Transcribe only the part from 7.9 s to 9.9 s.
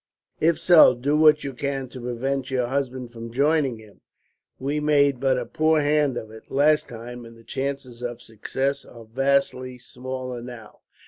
of success are vastly